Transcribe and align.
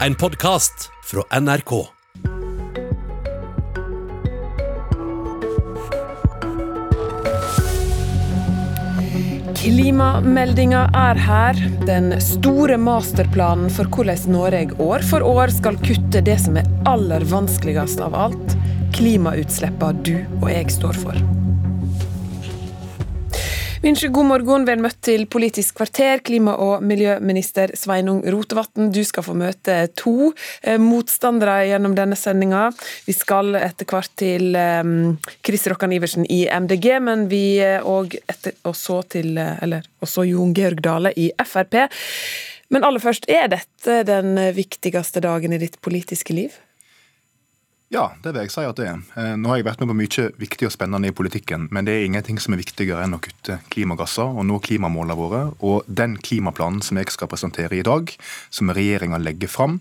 En 0.00 0.14
podkast 0.14 0.90
fra 1.04 1.40
NRK. 1.40 1.86
Klimameldinga 9.54 10.90
er 10.94 11.14
her. 11.14 11.62
Den 11.86 12.10
store 12.20 12.76
masterplanen 12.76 13.70
for 13.70 13.86
hvordan 13.86 14.34
Norge 14.34 14.74
år 14.82 15.06
for 15.06 15.22
år 15.22 15.54
skal 15.54 15.78
kutte 15.86 16.24
det 16.26 16.40
som 16.42 16.58
er 16.58 16.68
aller 16.90 17.22
vanskeligst 17.30 18.02
av 18.02 18.18
alt 18.18 18.58
klimautslippene 18.94 20.02
du 20.06 20.16
og 20.42 20.50
jeg 20.52 20.74
står 20.74 21.02
for. 21.06 21.33
Vi 23.84 23.90
ønsker 23.92 24.14
god 24.16 24.24
morgen, 24.24 24.62
vel 24.64 24.80
møtt 24.80 24.96
til 25.04 25.26
Politisk 25.28 25.74
kvarter. 25.76 26.22
Klima- 26.24 26.54
og 26.56 26.80
miljøminister 26.88 27.74
Sveinung 27.76 28.22
Rotevatn, 28.32 28.86
du 28.88 29.02
skal 29.04 29.26
få 29.26 29.34
møte 29.36 29.74
to 30.00 30.30
eh, 30.62 30.78
motstandere 30.80 31.66
gjennom 31.68 31.92
denne 31.92 32.16
sendinga. 32.16 32.70
Vi 33.04 33.12
skal 33.12 33.58
etter 33.60 33.84
hvert 33.84 34.08
til 34.16 34.56
um, 34.56 35.18
Chris 35.44 35.68
Rokkan 35.68 35.92
Iversen 35.92 36.24
i 36.32 36.46
MDG, 36.48 36.94
men 37.04 37.28
vi 37.28 37.60
òg 37.60 38.16
eh, 38.24 38.50
og 38.64 38.72
så 38.72 39.02
til 39.04 39.36
eh, 39.36 39.60
Eller 39.60 39.84
også 40.00 40.24
Jon 40.30 40.56
Georg 40.56 40.80
Dale 40.80 41.12
i 41.20 41.28
Frp. 41.44 41.82
Men 42.72 42.88
aller 42.88 43.04
først, 43.04 43.28
er 43.28 43.52
dette 43.52 44.00
den 44.08 44.32
viktigste 44.56 45.20
dagen 45.20 45.52
i 45.52 45.60
ditt 45.60 45.76
politiske 45.84 46.32
liv? 46.32 46.56
Ja, 47.92 48.08
det 48.24 48.32
vil 48.32 48.46
jeg 48.46 48.50
si 48.54 48.64
at 48.64 48.78
det 48.80 48.86
er. 48.88 49.02
Eh, 49.20 49.34
nå 49.36 49.50
har 49.50 49.58
jeg 49.60 49.66
vært 49.68 49.82
med 49.82 49.90
på 49.92 49.96
mye 49.98 50.24
viktig 50.40 50.66
og 50.66 50.72
spennende 50.72 51.10
i 51.10 51.14
politikken, 51.14 51.68
men 51.70 51.84
det 51.84 51.92
er 51.94 52.06
ingenting 52.08 52.40
som 52.40 52.56
er 52.56 52.62
viktigere 52.62 53.04
enn 53.04 53.16
å 53.16 53.20
kutte 53.22 53.58
klimagasser 53.74 54.24
og 54.24 54.46
nå 54.48 54.56
klimamålene 54.64 55.16
våre. 55.18 55.42
Og 55.60 55.84
den 55.86 56.16
klimaplanen 56.16 56.80
som 56.82 56.98
jeg 56.98 57.12
skal 57.12 57.30
presentere 57.30 57.76
i 57.76 57.84
dag, 57.86 58.10
som 58.48 58.72
regjeringa 58.72 59.20
legger 59.20 59.52
fram, 59.52 59.78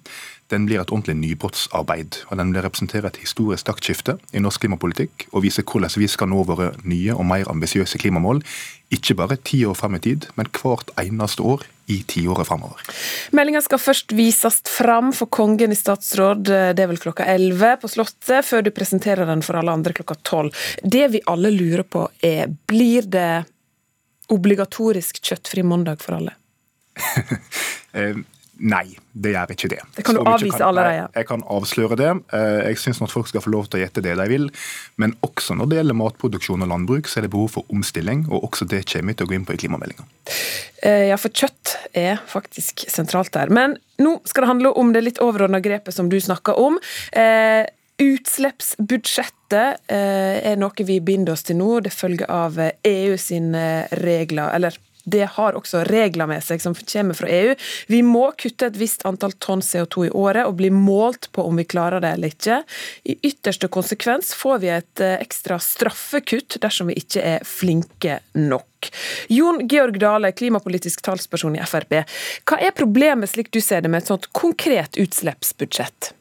den 0.52 0.68
blir 0.68 0.84
et 0.84 0.92
ordentlig 0.92 1.16
nybrottsarbeid. 1.22 2.20
og 2.30 2.38
Den 2.38 2.54
vil 2.54 2.62
representere 2.62 3.08
et 3.08 3.22
historisk 3.24 3.66
taktskifte 3.66 4.20
i 4.34 4.44
norsk 4.44 4.62
klimapolitikk 4.62 5.30
og 5.32 5.48
vise 5.48 5.64
hvordan 5.64 5.96
vi 5.98 6.12
skal 6.12 6.30
nå 6.30 6.44
våre 6.46 6.74
nye 6.84 7.16
og 7.16 7.26
mer 7.26 7.50
ambisiøse 7.50 7.98
klimamål, 8.04 8.44
ikke 8.94 9.16
bare 9.18 9.40
ti 9.42 9.64
år 9.66 9.80
frem 9.80 9.96
i 9.98 10.04
tid, 10.04 10.28
men 10.36 10.52
hvert 10.54 10.92
eneste 11.02 11.42
år 11.42 11.64
i 11.94 12.02
tiåret 12.10 12.48
framover. 12.48 12.82
Meldinga 13.36 13.62
skal 13.64 13.82
først 13.82 14.14
vises 14.18 14.62
fram 14.70 15.14
for 15.16 15.32
kongen 15.34 15.74
i 15.74 15.78
statsråd, 15.78 16.46
det 16.48 16.84
er 16.84 16.90
vel 16.92 17.02
klokka 17.02 17.28
11 17.36 17.78
på 17.82 17.92
Slottet, 17.92 18.46
før 18.48 18.66
du 18.66 18.72
presenterer 18.76 19.30
den 19.30 19.44
for 19.46 19.60
alle 19.60 19.74
andre 19.76 19.96
klokka 19.96 20.18
12. 20.22 20.52
Det 20.84 21.08
vi 21.16 21.24
alle 21.30 21.54
lurer 21.54 21.86
på 21.88 22.08
er, 22.24 22.52
blir 22.70 23.10
det 23.14 23.44
obligatorisk 24.34 25.20
kjøttfri 25.22 25.64
mandag 25.68 26.02
for 26.04 26.20
alle? 26.20 26.38
Nei, 28.64 28.94
det 29.12 29.34
gjør 29.34 29.52
ikke 29.52 29.70
det. 29.74 29.80
Det 29.98 30.04
kan 30.08 30.16
du 30.16 30.22
avvise 30.24 30.56
kan, 30.56 30.70
allerede. 30.70 31.08
Jeg 31.18 31.28
kan 31.28 31.42
avsløre 31.52 31.98
det. 32.00 32.12
Eh, 32.38 32.60
jeg 32.70 32.80
syns 32.80 33.02
at 33.04 33.12
folk 33.12 33.28
skal 33.28 33.44
få 33.44 33.52
lov 33.52 33.68
til 33.68 33.82
å 33.82 33.84
gjette 33.84 34.04
det 34.06 34.14
de 34.16 34.28
vil. 34.32 34.46
Men 35.02 35.18
også 35.26 35.58
når 35.60 35.68
det 35.70 35.80
gjelder 35.82 35.98
matproduksjon 36.00 36.64
og 36.64 36.72
landbruk, 36.72 37.10
så 37.12 37.20
er 37.20 37.28
det 37.28 37.34
behov 37.34 37.50
for 37.58 37.74
omstilling. 37.74 38.24
Og 38.32 38.48
også 38.48 38.68
det 38.72 38.86
kommer 38.88 39.12
vi 39.12 39.18
til 39.20 39.28
å 39.28 39.32
gå 39.32 39.36
inn 39.36 39.48
på 39.50 39.58
i 39.58 39.60
klimameldinga. 39.66 40.08
Eh, 40.80 41.10
ja, 41.10 41.18
for 41.20 41.36
kjøtt 41.36 41.76
er 41.92 42.24
faktisk 42.32 42.86
sentralt 42.88 43.34
der. 43.36 43.52
Men 43.52 43.76
nå 44.00 44.16
skal 44.30 44.46
det 44.46 44.52
handle 44.54 44.74
om 44.80 44.96
det 44.96 45.04
litt 45.10 45.20
overordna 45.24 45.60
grepet 45.64 45.98
som 45.98 46.08
du 46.12 46.16
snakka 46.24 46.56
om. 46.56 46.80
Eh, 47.12 47.68
utslippsbudsjettet 48.00 49.84
er 49.94 50.56
noe 50.58 50.88
vi 50.88 50.98
binder 51.04 51.36
oss 51.36 51.44
til 51.46 51.60
nå. 51.60 51.84
Det 51.84 51.92
følger 51.94 52.32
av 52.32 52.58
EU 52.64 53.20
sine 53.22 53.86
regler, 54.02 54.56
eller 54.56 54.80
det 55.04 55.26
har 55.36 55.58
også 55.58 55.84
regler 55.90 56.30
med 56.30 56.44
seg 56.44 56.62
som 56.64 56.76
kommer 56.76 57.18
fra 57.18 57.30
EU. 57.30 57.56
Vi 57.92 58.02
må 58.06 58.30
kutte 58.40 58.70
et 58.70 58.80
visst 58.80 59.06
antall 59.08 59.36
tonn 59.44 59.64
CO2 59.64 60.08
i 60.08 60.14
året 60.16 60.48
og 60.48 60.58
bli 60.62 60.72
målt 60.74 61.30
på 61.36 61.44
om 61.48 61.60
vi 61.60 61.68
klarer 61.68 62.04
det 62.04 62.14
eller 62.18 62.34
ikke. 62.34 62.62
I 63.04 63.18
ytterste 63.32 63.70
konsekvens 63.74 64.34
får 64.38 64.64
vi 64.64 64.72
et 64.74 65.04
eh, 65.04 65.18
ekstra 65.20 65.60
straffekutt 65.60 66.60
dersom 66.64 66.92
vi 66.92 66.98
ikke 67.04 67.26
er 67.36 67.48
flinke 67.48 68.20
nok. 68.38 68.92
Jon 69.32 69.62
Georg 69.68 70.00
Dale, 70.00 70.34
klimapolitisk 70.36 71.04
talsperson 71.06 71.56
i 71.60 71.64
Frp. 71.68 72.02
Hva 72.48 72.60
er 72.60 72.76
problemet 72.76 73.32
slik 73.32 73.52
du 73.52 73.62
ser 73.64 73.84
det 73.84 73.92
med 73.92 74.04
et 74.04 74.12
sånt 74.12 74.32
konkret 74.36 75.00
utslippsbudsjett? 75.00 76.14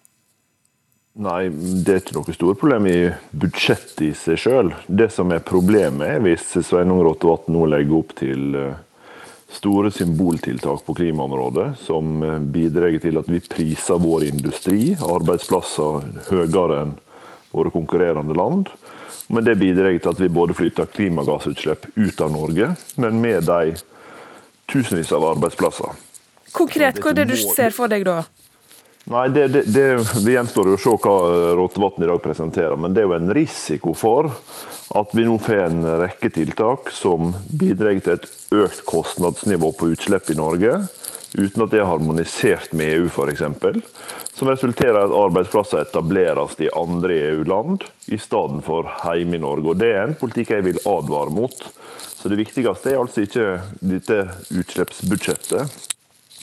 Nei, 1.12 1.50
det 1.53 1.93
er 1.93 1.99
ikke 2.00 2.15
noe 2.17 2.33
stort 2.33 2.61
problem 2.62 2.87
i 2.89 3.11
budsjettet 3.37 4.00
i 4.06 4.12
seg 4.17 4.39
sjøl. 4.41 4.71
Det 4.89 5.11
som 5.12 5.33
er 5.34 5.45
problemet, 5.45 6.06
er 6.09 6.23
hvis 6.25 6.47
Sveinung 6.65 7.03
Rotevatn 7.05 7.53
nå 7.53 7.67
legger 7.69 7.99
opp 7.99 8.15
til 8.17 8.56
eh, 8.56 8.78
store 9.53 9.91
symboltiltak 9.93 10.81
på 10.87 10.97
klimaområdet, 10.97 11.67
som 11.84 12.25
eh, 12.25 12.39
bidrar 12.55 12.97
til 13.03 13.21
at 13.21 13.28
vi 13.28 13.43
priser 13.45 14.01
vår 14.01 14.25
industri, 14.31 14.95
arbeidsplasser, 14.97 16.01
høyere 16.31 16.81
enn 16.87 16.97
våre 17.53 17.75
konkurrerende 17.75 18.33
land. 18.39 18.72
Men 19.28 19.45
det 19.45 19.59
bidrar 19.61 19.93
til 19.93 20.15
at 20.15 20.21
vi 20.22 20.33
både 20.33 20.56
flytter 20.56 20.89
klimagassutslipp 20.97 21.91
ut 21.93 22.25
av 22.25 22.33
Norge, 22.33 22.72
men 22.97 23.21
med 23.21 23.45
de 23.51 23.77
tusenvis 24.72 25.12
av 25.12 25.28
arbeidsplasser. 25.34 25.93
Konkret, 26.56 27.05
hva 27.05 27.12
er 27.12 27.21
det 27.21 27.34
du 27.34 27.37
ser 27.37 27.77
for 27.77 27.93
deg 27.93 28.09
da? 28.09 28.22
Nei, 29.05 29.29
det, 29.29 29.49
det, 29.49 29.63
det, 29.67 30.31
gjenstår 30.31 30.69
å 30.73 30.79
se 30.79 30.93
hva 30.95 31.17
Rotevatn 31.59 32.05
i 32.05 32.09
dag 32.09 32.21
presenterer. 32.23 32.77
Men 32.79 32.95
det 32.95 33.03
er 33.03 33.09
jo 33.11 33.17
en 33.17 33.35
risiko 33.35 33.95
for 33.99 34.31
at 34.95 35.15
vi 35.17 35.25
nå 35.27 35.39
får 35.43 35.63
en 35.65 35.87
rekke 36.05 36.31
tiltak 36.31 36.93
som 36.95 37.33
bidrar 37.51 37.99
til 37.99 38.15
et 38.15 38.29
økt 38.55 38.85
kostnadsnivå 38.87 39.73
på 39.75 39.91
utslipp 39.97 40.31
i 40.31 40.39
Norge, 40.39 40.85
uten 41.35 41.65
at 41.65 41.73
det 41.73 41.81
er 41.81 41.89
harmonisert 41.89 42.75
med 42.79 42.95
EU 42.95 43.09
f.eks. 43.11 43.43
Som 44.37 44.53
resulterer 44.53 45.01
i 45.01 45.07
at 45.09 45.17
arbeidsplasser 45.17 45.83
etableres 45.83 46.55
i 46.63 46.71
andre 46.77 47.19
EU-land 47.33 47.83
i 48.13 48.21
stedet 48.23 48.63
for 48.67 48.87
hjemme 49.03 49.41
i 49.41 49.43
Norge. 49.43 49.73
Og 49.73 49.81
Det 49.83 49.91
er 49.97 50.05
en 50.07 50.19
politikk 50.19 50.55
jeg 50.55 50.69
vil 50.69 50.83
advare 50.87 51.34
mot. 51.34 51.65
Så 52.23 52.31
Det 52.31 52.39
viktigste 52.39 52.93
er 52.93 53.01
altså 53.03 53.27
ikke 53.27 53.49
dette 53.83 54.29
utslippsbudsjettet, 54.55 55.91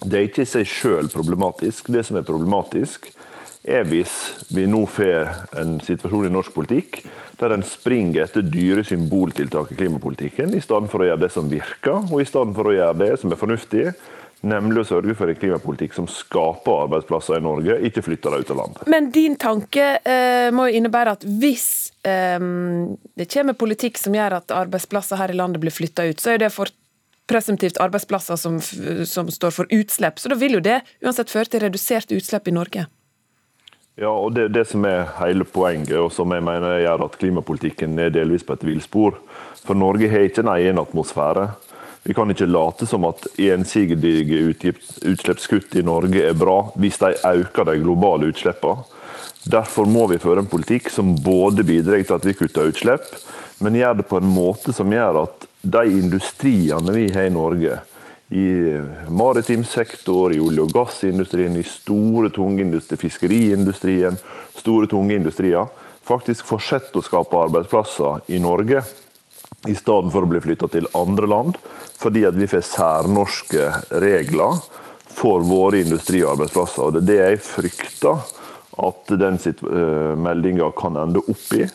det 0.05 0.17
er 0.17 0.27
ikke 0.29 0.45
i 0.45 0.49
seg 0.49 0.67
sjøl 0.69 1.09
problematisk. 1.11 1.89
Det 1.91 2.05
som 2.07 2.19
er 2.19 2.27
problematisk, 2.27 3.09
er 3.67 3.83
hvis 3.87 4.13
vi 4.55 4.63
nå 4.69 4.85
får 4.87 5.57
en 5.59 5.79
situasjon 5.83 6.29
i 6.29 6.31
norsk 6.33 6.53
politikk 6.55 7.01
der 7.39 7.53
en 7.55 7.63
springer 7.63 8.25
etter 8.25 8.43
dyre 8.43 8.83
symboltiltak 8.87 9.71
i 9.71 9.77
klimapolitikken, 9.79 10.51
i 10.55 10.63
stedet 10.63 10.89
for 10.91 11.03
å 11.03 11.07
gjøre 11.07 11.23
det 11.23 11.29
som 11.31 11.47
virker, 11.51 12.01
og 12.11 12.19
i 12.19 12.27
stedet 12.27 12.55
for 12.55 12.67
å 12.67 12.73
gjøre 12.75 12.97
det 12.99 13.13
som 13.21 13.31
er 13.31 13.39
fornuftig, 13.39 13.85
nemlig 14.49 14.83
å 14.83 14.87
sørge 14.87 15.15
for 15.19 15.31
en 15.31 15.39
klimapolitikk 15.39 15.95
som 15.95 16.07
skaper 16.11 16.85
arbeidsplasser 16.85 17.39
i 17.39 17.43
Norge, 17.43 17.77
ikke 17.87 18.03
flytter 18.03 18.35
dem 18.35 18.43
ut 18.43 18.51
av 18.51 18.59
landet. 18.59 18.83
Men 18.91 19.09
din 19.16 19.35
tanke 19.39 19.87
eh, 19.99 20.49
må 20.55 20.67
jo 20.67 20.79
innebære 20.79 21.16
at 21.16 21.25
hvis 21.27 21.69
eh, 22.07 22.39
det 23.19 23.29
kommer 23.31 23.59
politikk 23.59 23.99
som 23.99 24.16
gjør 24.16 24.39
at 24.39 24.55
arbeidsplasser 24.55 25.19
her 25.19 25.31
i 25.31 25.39
landet 25.39 25.63
blir 25.63 25.75
flytta 25.75 26.07
ut, 26.11 26.23
så 26.23 26.35
er 26.35 26.43
det 26.43 26.53
for 26.55 26.71
presumptivt 27.29 27.79
arbeidsplasser 27.81 28.40
som, 28.40 28.59
som, 29.06 29.29
står 29.31 29.53
for 29.56 29.69
utslipp. 29.73 30.19
Så 30.19 30.31
da 30.31 30.38
vil 30.40 30.57
jo 30.57 30.63
det 30.66 30.81
uansett 31.06 31.31
føre 31.31 31.51
til 31.51 31.63
reduserte 31.63 32.17
utslipp 32.17 32.50
i 32.50 32.56
Norge. 32.56 32.88
Ja, 34.00 34.12
og 34.13 34.34
det, 34.35 34.50
det 34.56 34.63
som 34.69 34.85
er 34.88 35.09
hele 35.19 35.44
poenget, 35.44 35.97
og 36.00 36.13
som 36.16 36.31
jeg 36.31 36.44
mener 36.45 36.79
gjør 36.79 37.06
at 37.09 37.17
klimapolitikken 37.19 37.97
er 38.00 38.13
delvis 38.16 38.45
på 38.47 38.56
et 38.56 38.63
villspor. 38.63 39.17
For 39.66 39.75
Norge 39.75 40.07
har 40.09 40.23
ikke 40.28 40.45
en 40.45 40.53
egen 40.56 40.79
atmosfære. 40.79 41.50
Vi 42.07 42.16
kan 42.16 42.31
ikke 42.31 42.47
late 42.47 42.88
som 42.88 43.03
at 43.09 43.28
ensidige 43.35 44.53
utslippskutt 45.03 45.75
i 45.75 45.84
Norge 45.84 46.23
er 46.29 46.38
bra, 46.38 46.61
hvis 46.79 47.01
de 47.01 47.11
øker 47.28 47.67
de 47.67 47.75
globale 47.84 48.31
utslippene. 48.31 48.88
Derfor 49.50 49.88
må 49.88 50.06
vi 50.11 50.19
føre 50.19 50.44
en 50.44 50.50
politikk 50.51 50.90
som 50.91 51.11
både 51.23 51.63
bidrar 51.67 52.01
til 52.03 52.16
at 52.16 52.25
vi 52.28 52.35
kutter 52.40 52.72
utslipp, 52.72 53.06
men 53.59 53.75
gjør 53.75 54.00
det 54.00 54.07
på 54.07 54.19
en 54.19 54.31
måte 54.31 54.75
som 54.75 54.91
gjør 54.91 55.25
at 55.25 55.48
de 55.62 55.86
industriene 55.86 56.92
vi 56.92 57.09
har 57.14 57.28
i 57.28 57.34
Norge, 57.34 57.80
i 58.30 58.78
maritim 59.09 59.64
sektor, 59.66 60.34
i 60.34 60.40
olje- 60.40 60.62
og 60.62 60.74
gassindustrien, 60.74 61.58
i 61.58 61.66
store, 61.66 62.30
tunge 62.30 62.62
industrier, 62.62 63.02
fiskeriindustrien, 63.02 64.17
store, 64.56 64.88
tunge 64.88 65.17
industrier, 65.17 65.67
faktisk 66.06 66.46
fortsetter 66.46 67.02
å 67.02 67.06
skape 67.06 67.41
arbeidsplasser 67.47 68.29
i 68.34 68.40
Norge, 68.41 68.84
i 69.67 69.76
stedet 69.76 70.14
for 70.14 70.23
å 70.23 70.29
bli 70.29 70.40
flytta 70.44 70.70
til 70.72 70.88
andre 70.96 71.28
land, 71.28 71.58
fordi 72.00 72.23
vi 72.38 72.47
får 72.47 72.67
særnorske 72.70 73.66
regler 74.00 74.62
for 75.09 75.44
våre 75.44 75.82
industriarbeidsplasser. 75.84 76.85
Og 76.85 76.94
Det 76.94 77.02
er 77.02 77.09
det 77.09 77.17
jeg 77.20 77.41
frykter 77.44 78.22
at 78.79 79.12
den 79.20 79.40
eh, 79.41 80.14
meldinga 80.16 80.70
kan 80.78 80.96
ende 81.02 81.20
opp 81.26 81.50
i, 81.58 81.66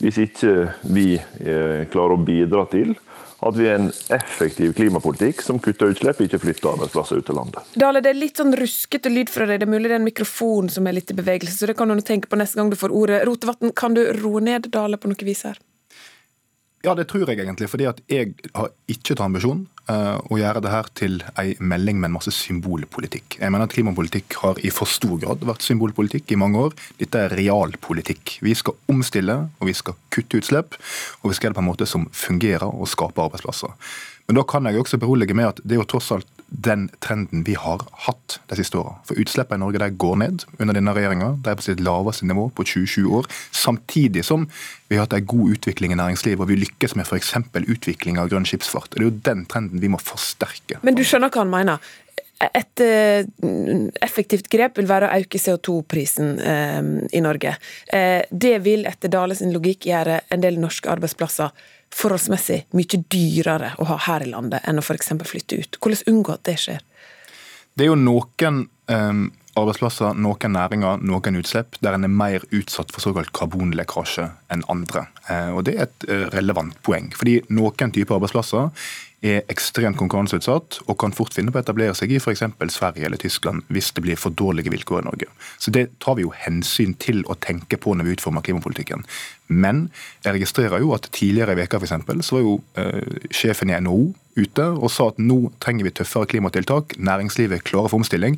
hvis 0.00 0.18
ikke 0.24 0.54
vi 0.90 1.12
eh, 1.18 1.84
klarer 1.92 2.16
å 2.16 2.24
bidra 2.24 2.64
til 2.72 2.96
at 3.38 3.56
vi 3.56 3.68
har 3.68 3.78
en 3.78 3.92
effektiv 4.14 4.72
klimapolitikk 4.74 5.42
som 5.46 5.60
kutter 5.62 5.92
utslipp, 5.92 6.22
ikke 6.24 6.40
flytter 6.42 6.72
arbeidsplasser 6.72 7.22
ut 7.22 7.30
av 7.30 7.38
landet. 7.38 7.70
Dale, 7.78 8.02
det 8.02 8.12
er 8.12 8.18
litt 8.18 8.40
sånn 8.40 8.56
ruskete 8.58 9.12
lyd 9.12 9.30
fra 9.30 9.46
deg. 9.46 9.62
Det 9.62 9.68
er 9.68 9.74
mulig 9.76 9.86
det 9.86 9.96
er 9.96 10.02
en 10.02 10.08
mikrofon 10.08 10.72
som 10.72 10.88
er 10.90 10.98
litt 10.98 11.12
i 11.14 11.18
bevegelse, 11.18 11.54
så 11.60 11.70
det 11.70 11.78
kan 11.78 11.92
du 11.92 12.02
tenke 12.02 12.30
på 12.30 12.40
neste 12.40 12.58
gang 12.58 12.72
du 12.72 12.78
får 12.78 12.94
ordet. 12.94 13.22
Rotevatn, 13.28 13.74
kan 13.78 13.94
du 13.94 14.02
roe 14.18 14.42
ned 14.42 14.70
Dale 14.74 14.98
på 14.98 15.12
noe 15.12 15.28
vis 15.28 15.46
her? 15.46 15.60
Ja, 16.86 16.94
det 16.94 17.08
tror 17.10 17.26
jeg 17.26 17.40
egentlig. 17.40 17.68
fordi 17.70 17.88
at 17.90 18.00
jeg 18.08 18.34
har 18.54 18.70
ikke 18.86 19.14
til 19.14 19.22
ambisjon 19.24 19.64
uh, 19.90 20.18
å 20.30 20.38
gjøre 20.38 20.62
det 20.62 20.70
her 20.70 20.90
til 20.94 21.16
ei 21.40 21.56
melding 21.58 21.98
med 21.98 22.10
en 22.10 22.16
masse 22.18 22.30
symbolpolitikk. 22.36 23.40
Jeg 23.40 23.50
mener 23.50 23.66
at 23.66 23.74
Klimapolitikk 23.74 24.36
har 24.44 24.60
i 24.62 24.70
for 24.70 24.86
stor 24.86 25.18
grad 25.18 25.42
vært 25.48 25.66
symbolpolitikk 25.66 26.30
i 26.30 26.38
mange 26.38 26.68
år. 26.68 26.76
Dette 27.00 27.24
er 27.24 27.34
realpolitikk. 27.34 28.38
Vi 28.46 28.54
skal 28.54 28.78
omstille, 28.92 29.40
og 29.58 29.70
vi 29.70 29.74
skal 29.74 29.98
kutte 30.14 30.38
utslipp. 30.38 30.78
Og 31.22 31.32
vi 31.32 31.38
skal 31.38 31.48
gjøre 31.48 31.56
det 31.56 31.60
på 31.60 31.66
en 31.66 31.72
måte 31.72 31.90
som 31.90 32.06
fungerer 32.14 32.68
og 32.70 32.86
skaper 32.90 33.26
arbeidsplasser. 33.26 33.74
Men 34.28 34.36
da 34.36 34.44
kan 34.44 34.66
jeg 34.68 34.76
også 34.76 34.98
berolige 35.00 35.32
med 35.32 35.48
at 35.48 35.60
det 35.64 35.72
er 35.72 35.80
jo 35.80 35.88
tross 35.88 36.10
alt 36.12 36.28
den 36.48 36.86
trenden 37.04 37.44
vi 37.44 37.54
har 37.60 37.80
hatt 38.06 38.38
de 38.48 38.56
siste 38.58 38.76
åra. 38.76 38.94
For 39.08 39.20
utslippene 39.20 39.56
i 39.56 39.62
Norge 39.62 39.80
de 39.80 39.88
går 40.00 40.18
ned 40.20 40.44
under 40.58 40.76
denne 40.76 40.92
regjeringa. 40.96 41.30
De 41.44 41.52
er 41.52 41.56
på 41.56 41.64
sitt 41.64 41.80
laveste 41.84 42.28
nivå 42.28 42.44
på 42.56 42.66
27 42.68 43.06
år. 43.18 43.28
Samtidig 43.56 44.26
som 44.28 44.44
vi 44.88 44.98
har 44.98 45.06
hatt 45.06 45.16
en 45.16 45.28
god 45.28 45.54
utvikling 45.56 45.92
i 45.92 46.00
næringslivet, 46.00 46.40
og 46.44 46.50
vi 46.52 46.58
lykkes 46.60 46.96
med 46.96 47.08
f.eks. 47.08 47.32
utvikling 47.68 48.20
av 48.20 48.28
grønn 48.32 48.48
skipsfart. 48.48 48.90
Det 48.92 49.00
er 49.00 49.08
jo 49.10 49.16
den 49.30 49.46
trenden 49.48 49.80
vi 49.80 49.92
må 49.92 50.00
forsterke. 50.00 50.80
Men 50.84 50.96
du 50.96 51.04
skjønner 51.08 51.32
hva 51.32 51.44
han 51.46 51.52
mener? 51.52 51.88
Et 52.38 52.84
eh, 52.84 53.24
effektivt 54.04 54.46
grep 54.52 54.76
vil 54.78 54.92
være 54.92 55.08
å 55.08 55.24
øke 55.24 55.40
CO2-prisen 55.42 56.36
eh, 56.38 56.92
i 57.16 57.24
Norge. 57.24 57.56
Eh, 57.92 58.28
det 58.30 58.54
vil 58.68 58.84
etter 58.88 59.10
Dale 59.12 59.40
sin 59.40 59.56
logikk 59.56 59.88
gjøre 59.88 60.20
en 60.30 60.44
del 60.44 60.60
norske 60.62 60.92
arbeidsplasser 60.92 61.50
forholdsmessig 61.94 62.64
mye 62.76 63.02
dyrere 63.10 63.72
å 63.78 63.88
ha 63.90 63.98
her 64.08 64.24
i 64.24 64.30
landet 64.30 64.66
enn 64.68 64.80
å 64.80 64.84
f.eks. 64.84 65.12
flytte 65.28 65.58
ut. 65.58 65.78
Hvordan 65.80 66.12
unngå 66.12 66.34
at 66.34 66.44
det 66.48 66.58
skjer? 66.62 66.84
Det 67.74 67.86
er 67.86 67.92
jo 67.92 67.98
noen 67.98 68.64
um, 68.90 69.28
arbeidsplasser, 69.58 70.16
noen 70.18 70.54
næringer, 70.54 71.02
noen 71.02 71.38
utslipp 71.40 71.78
der 71.84 71.96
en 71.96 72.06
er 72.06 72.12
mer 72.12 72.44
utsatt 72.54 72.92
for 72.94 73.04
såkalt 73.04 73.32
karbonlekkasje 73.36 74.28
enn 74.54 74.66
andre. 74.72 75.06
Uh, 75.28 75.58
og 75.58 75.64
Det 75.68 75.76
er 75.76 75.86
et 75.88 76.08
uh, 76.08 76.26
relevant 76.34 76.74
poeng. 76.82 77.12
Fordi 77.16 77.40
Noen 77.52 77.92
typer 77.94 78.16
arbeidsplasser 78.16 78.72
er 79.26 79.42
ekstremt 79.50 79.98
konkurranseutsatt 79.98 80.78
og 80.86 80.96
kan 81.02 81.14
fort 81.16 81.34
finne 81.34 81.50
på 81.50 81.58
å 81.58 81.64
etablere 81.64 81.94
seg 81.98 82.12
i 82.14 82.20
f.eks. 82.22 82.44
Sverige 82.70 83.08
eller 83.08 83.18
Tyskland 83.18 83.64
hvis 83.74 83.90
det 83.96 84.04
blir 84.04 84.20
for 84.20 84.30
dårlige 84.30 84.70
vilkår 84.70 85.02
i 85.02 85.08
Norge. 85.08 85.26
Så 85.58 85.74
Det 85.74 85.88
tar 85.98 86.14
vi 86.18 86.22
jo 86.22 86.30
hensyn 86.30 86.94
til 87.02 87.24
å 87.26 87.34
tenke 87.34 87.80
på 87.82 87.96
når 87.96 88.06
vi 88.06 88.14
utformer 88.14 88.46
klimapolitikken. 88.46 89.02
Men 89.48 89.88
jeg 90.22 90.36
registrerer 90.36 90.84
jo 90.84 90.92
at 90.94 91.08
tidligere 91.10 91.56
i 91.56 91.62
veka 91.62 91.80
for 91.80 91.88
eksempel, 91.88 92.22
så 92.22 92.36
var 92.38 92.44
jo 92.44 92.56
eh, 92.78 93.28
sjefen 93.34 93.72
i 93.72 93.78
NHO 93.80 94.12
ute 94.38 94.64
og 94.76 94.90
sa 94.92 95.08
at 95.10 95.18
nå 95.18 95.38
trenger 95.62 95.88
vi 95.88 95.94
tøffere 95.98 96.28
klimatiltak. 96.30 96.94
Næringslivet 97.02 97.64
klarer 97.66 97.90
for 97.90 97.98
omstilling. 97.98 98.36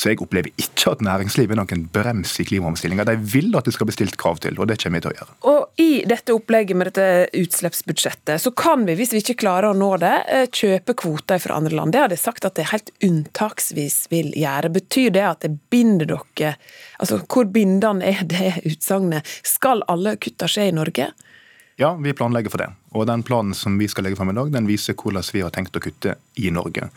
Så 0.00 0.12
jeg 0.12 0.22
opplever 0.24 0.54
ikke 0.56 0.94
at 0.94 1.02
næringslivet 1.04 1.56
er 1.56 1.60
noen 1.60 1.84
brems 1.92 2.38
i 2.40 2.46
klimaomstillinga. 2.48 3.04
De 3.10 3.18
vil 3.34 3.52
at 3.58 3.68
det 3.68 3.74
skal 3.76 3.90
bli 3.90 3.96
stilt 3.98 4.16
krav 4.20 4.40
til, 4.40 4.56
og 4.56 4.70
det 4.70 4.78
kommer 4.80 5.02
vi 5.02 5.04
til 5.04 5.12
å 5.12 5.16
gjøre. 5.18 5.36
Og 5.52 5.82
I 5.82 5.90
dette 6.08 6.31
opplegget 6.34 6.76
med 6.76 6.88
dette 6.90 7.28
utslippsbudsjettet, 7.38 8.40
så 8.42 8.52
kan 8.56 8.86
vi, 8.86 8.96
hvis 8.98 9.12
vi 9.14 9.22
ikke 9.22 9.38
klarer 9.44 9.70
å 9.70 9.76
nå 9.76 9.90
det, 10.02 10.14
eh, 10.28 10.46
kjøpe 10.46 10.94
kvoter 10.98 11.42
fra 11.42 11.58
andre 11.60 11.76
land. 11.76 11.92
Det 11.92 12.02
har 12.02 12.12
de 12.12 12.18
sagt 12.20 12.44
at 12.48 12.56
det 12.58 12.70
helt 12.72 12.90
unntaksvis 13.04 14.06
vil 14.10 14.32
gjøre. 14.36 14.72
Betyr 14.72 15.10
det 15.14 15.26
at 15.26 15.40
det 15.46 15.56
binder 15.70 16.06
dere 16.06 16.56
Altså, 17.02 17.18
Hvor 17.26 17.44
bindende 17.50 18.06
er 18.06 18.22
det 18.24 18.62
utsagnet? 18.64 19.26
Skal 19.42 19.82
alle 19.88 20.16
kutta 20.16 20.46
skje 20.46 20.68
i 20.68 20.74
Norge? 20.76 21.10
Ja, 21.76 21.94
vi 21.94 22.12
planlegger 22.12 22.50
for 22.50 22.58
det. 22.58 22.68
Og 22.92 23.06
den 23.06 23.22
planen 23.22 23.54
som 23.54 23.78
vi 23.78 23.88
skal 23.88 24.04
legge 24.04 24.16
frem 24.16 24.30
i 24.30 24.36
dag, 24.36 24.52
den 24.52 24.68
viser 24.68 24.94
hvordan 24.94 25.24
vi 25.32 25.40
har 25.42 25.50
tenkt 25.50 25.76
å 25.76 25.82
kutte 25.82 26.14
i 26.38 26.50
Norge. 26.54 26.90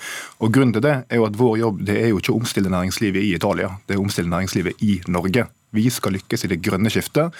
Og 0.43 0.51
Grunnen 0.53 0.75
til 0.75 0.83
det 0.83 0.95
er 1.09 1.21
jo 1.21 1.25
at 1.25 1.39
vår 1.39 1.57
jobb 1.61 1.79
det 1.87 1.95
er 2.01 2.11
jo 2.11 2.19
ikke 2.19 2.35
å 2.35 2.41
omstille 2.41 2.69
næringslivet 2.69 3.23
i 3.23 3.31
Italia, 3.37 3.71
det 3.87 3.95
er 3.95 4.01
å 4.01 4.05
omstille 4.05 4.29
næringslivet 4.29 4.83
i 4.83 4.99
Norge. 5.07 5.47
Vi 5.75 5.85
skal 5.93 6.15
lykkes 6.15 6.45
i 6.45 6.51
det 6.51 6.61
grønne 6.65 6.91
skiftet. 6.93 7.33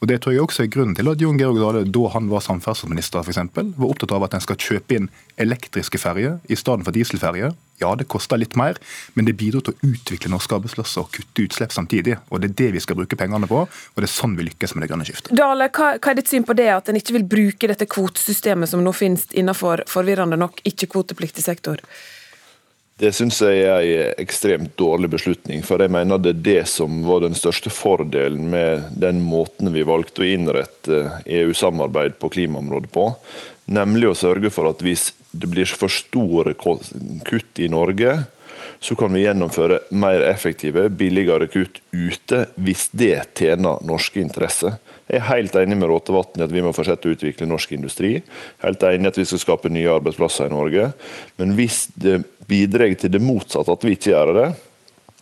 Og 0.00 0.08
Det 0.08 0.20
tror 0.22 0.34
jeg 0.34 0.42
også 0.42 0.64
er 0.64 0.72
grunnen 0.72 0.96
til 0.96 1.08
at 1.08 1.20
Jon 1.20 1.38
Georg 1.38 1.60
Dale, 1.60 1.84
da 1.84 2.08
han 2.14 2.30
var 2.30 2.42
samferdselsminister, 2.44 3.22
for 3.22 3.32
eksempel, 3.32 3.72
var 3.76 3.92
opptatt 3.92 4.14
av 4.16 4.24
at 4.26 4.34
en 4.34 4.44
skal 4.44 4.58
kjøpe 4.58 4.96
inn 4.96 5.10
elektriske 5.40 6.00
ferjer 6.00 6.40
i 6.48 6.58
stedet 6.58 6.86
for 6.86 6.96
dieselferjer. 6.96 7.54
Ja, 7.82 7.90
det 7.98 8.06
koster 8.10 8.38
litt 8.38 8.54
mer, 8.58 8.78
men 9.14 9.26
det 9.26 9.34
bidrar 9.40 9.64
til 9.66 9.74
å 9.74 9.90
utvikle 9.90 10.30
norske 10.30 10.54
arbeidsplasser 10.54 11.02
og 11.02 11.10
kutte 11.14 11.46
utslipp 11.46 11.74
samtidig. 11.74 12.16
Og 12.30 12.42
Det 12.42 12.50
er 12.50 12.56
det 12.60 12.70
vi 12.76 12.82
skal 12.84 12.98
bruke 12.98 13.18
pengene 13.18 13.48
på, 13.50 13.64
og 13.66 13.98
det 13.98 14.08
er 14.08 14.12
sånn 14.12 14.36
vi 14.38 14.46
lykkes 14.46 14.74
med 14.74 14.84
det 14.84 14.90
grønne 14.92 15.06
skiftet. 15.08 15.34
Dale, 15.36 15.68
hva, 15.68 15.92
hva 15.98 16.12
er 16.12 16.18
ditt 16.18 16.30
syn 16.30 16.46
på 16.46 16.56
det 16.58 16.70
at 16.70 16.88
en 16.88 16.98
ikke 16.98 17.16
vil 17.18 17.28
bruke 17.36 17.70
dette 17.70 17.88
kvotesystemet 17.90 18.70
som 18.70 18.82
nå 18.84 18.94
finnes 18.96 19.26
innenfor 19.32 19.84
forvirrende 19.90 20.38
nok 20.38 20.62
ikke-kvotepliktig 20.68 21.44
sektor? 21.46 21.82
Det 23.02 23.10
syns 23.10 23.40
jeg 23.42 23.62
er 23.66 23.86
en 23.90 24.20
ekstremt 24.22 24.76
dårlig 24.78 25.08
beslutning. 25.10 25.64
For 25.66 25.82
jeg 25.82 25.90
mener 25.90 26.20
det 26.22 26.36
er 26.36 26.44
det 26.46 26.60
som 26.70 27.00
var 27.02 27.24
den 27.24 27.34
største 27.34 27.72
fordelen 27.74 28.44
med 28.52 28.92
den 28.94 29.18
måten 29.26 29.72
vi 29.74 29.82
valgte 29.88 30.22
å 30.22 30.28
innrette 30.28 31.00
EU-samarbeid 31.26 32.14
på 32.22 32.30
klimaområdet 32.36 32.92
på. 32.94 33.08
Nemlig 33.74 34.12
å 34.12 34.18
sørge 34.18 34.52
for 34.54 34.70
at 34.70 34.84
hvis 34.86 35.08
det 35.34 35.50
blir 35.50 35.66
for 35.66 35.90
store 35.90 36.54
kutt 36.54 37.58
i 37.58 37.70
Norge, 37.72 38.20
så 38.82 38.96
kan 38.98 39.12
vi 39.14 39.22
gjennomføre 39.22 39.78
mer 39.94 40.24
effektive, 40.26 40.88
billigere 40.90 41.46
kutt 41.50 41.78
ute, 41.94 42.46
hvis 42.58 42.88
det 42.90 43.14
tjener 43.38 43.78
norske 43.86 44.18
interesser. 44.18 44.80
Jeg 45.06 45.20
er 45.20 45.28
helt 45.28 45.56
enig 45.60 45.76
med 45.78 45.90
Råtevatn 45.90 46.42
i 46.42 46.46
at 46.48 46.54
vi 46.54 46.64
må 46.64 46.72
fortsette 46.74 47.06
å 47.06 47.14
utvikle 47.14 47.46
norsk 47.46 47.76
industri. 47.76 48.16
Helt 48.64 48.82
enig 48.88 49.06
i 49.06 49.12
at 49.12 49.20
vi 49.20 49.26
skal 49.28 49.42
skape 49.42 49.70
nye 49.70 49.92
arbeidsplasser 49.92 50.50
i 50.50 50.54
Norge. 50.54 50.90
Men 51.38 51.54
hvis 51.58 51.84
det 51.94 52.24
bidrar 52.50 52.90
til 52.98 53.14
det 53.14 53.22
motsatte, 53.22 53.70
at 53.70 53.86
vi 53.86 53.94
ikke 53.94 54.14
gjør 54.16 54.34
det, 54.40 54.48